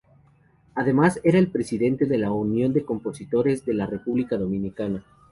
[0.73, 5.05] Además era el presidente de la Unión de Compositores de la República Dominicana.